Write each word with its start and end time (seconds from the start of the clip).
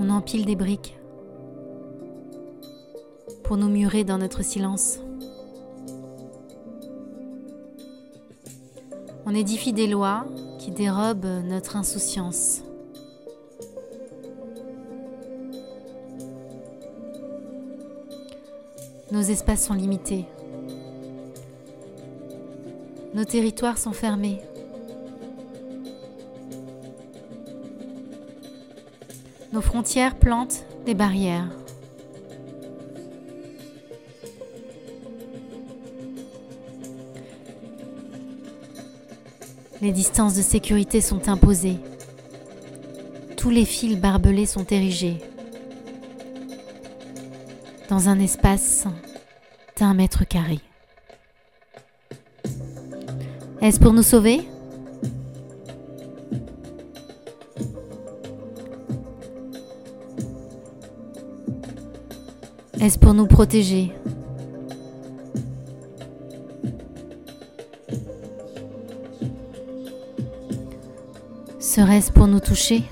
On 0.00 0.10
empile 0.10 0.44
des 0.44 0.54
briques 0.54 0.96
pour 3.42 3.56
nous 3.56 3.68
murer 3.68 4.04
dans 4.04 4.18
notre 4.18 4.44
silence. 4.44 5.00
On 9.26 9.34
édifie 9.34 9.72
des 9.72 9.88
lois 9.88 10.24
qui 10.60 10.70
dérobent 10.70 11.42
notre 11.44 11.76
insouciance. 11.76 12.62
Nos 19.10 19.22
espaces 19.22 19.66
sont 19.66 19.74
limités. 19.74 20.26
Nos 23.14 23.24
territoires 23.24 23.78
sont 23.78 23.92
fermés. 23.92 24.40
Nos 29.58 29.62
frontières 29.62 30.14
plantent 30.14 30.64
des 30.86 30.94
barrières. 30.94 31.48
Les 39.82 39.90
distances 39.90 40.36
de 40.36 40.42
sécurité 40.42 41.00
sont 41.00 41.28
imposées. 41.28 41.78
Tous 43.36 43.50
les 43.50 43.64
fils 43.64 43.98
barbelés 43.98 44.46
sont 44.46 44.64
érigés 44.66 45.18
dans 47.88 48.08
un 48.08 48.20
espace 48.20 48.84
d'un 49.76 49.92
mètre 49.92 50.24
carré. 50.24 50.60
Est-ce 53.60 53.80
pour 53.80 53.92
nous 53.92 54.04
sauver? 54.04 54.46
Est-ce 62.80 62.96
pour 62.96 63.12
nous 63.12 63.26
protéger 63.26 63.90
Serait-ce 71.58 72.12
pour 72.12 72.28
nous 72.28 72.38
toucher 72.38 72.84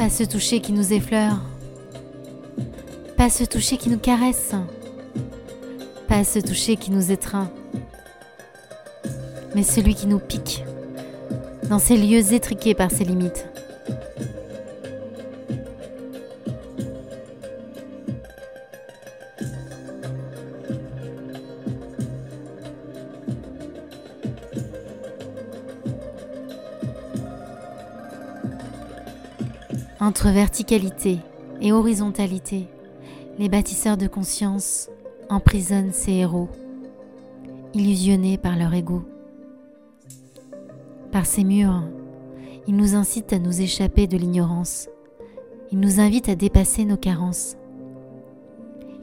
Pas 0.00 0.08
ce 0.08 0.24
toucher 0.24 0.60
qui 0.60 0.72
nous 0.72 0.94
effleure. 0.94 1.42
Pas 3.18 3.28
ce 3.28 3.44
toucher 3.44 3.76
qui 3.76 3.90
nous 3.90 3.98
caresse. 3.98 4.52
Pas 6.08 6.24
ce 6.24 6.38
toucher 6.38 6.76
qui 6.76 6.90
nous 6.90 7.12
étreint. 7.12 7.50
Mais 9.54 9.62
celui 9.62 9.94
qui 9.94 10.06
nous 10.06 10.18
pique 10.18 10.64
dans 11.68 11.78
ces 11.78 11.98
lieux 11.98 12.32
étriqués 12.32 12.74
par 12.74 12.90
ses 12.90 13.04
limites. 13.04 13.46
Entre 30.02 30.30
verticalité 30.30 31.18
et 31.60 31.72
horizontalité, 31.72 32.68
les 33.38 33.50
bâtisseurs 33.50 33.98
de 33.98 34.06
conscience 34.06 34.88
emprisonnent 35.28 35.92
ces 35.92 36.12
héros, 36.12 36.48
illusionnés 37.74 38.38
par 38.38 38.56
leur 38.56 38.72
ego. 38.72 39.02
Par 41.12 41.26
ces 41.26 41.44
murs, 41.44 41.82
ils 42.66 42.76
nous 42.76 42.94
incitent 42.94 43.34
à 43.34 43.38
nous 43.38 43.60
échapper 43.60 44.06
de 44.06 44.16
l'ignorance. 44.16 44.88
Ils 45.70 45.78
nous 45.78 46.00
invitent 46.00 46.30
à 46.30 46.34
dépasser 46.34 46.86
nos 46.86 46.96
carences. 46.96 47.56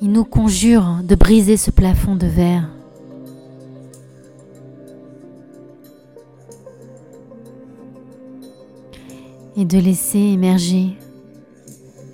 Ils 0.02 0.12
nous 0.12 0.26
conjurent 0.26 1.02
de 1.04 1.14
briser 1.14 1.58
ce 1.58 1.70
plafond 1.70 2.16
de 2.16 2.28
verre. 2.28 2.72
Et 9.58 9.66
de 9.66 9.80
laisser 9.80 10.20
émerger 10.20 10.96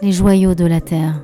les 0.01 0.13
joyaux 0.13 0.55
de 0.55 0.65
la 0.65 0.79
terre. 0.79 1.21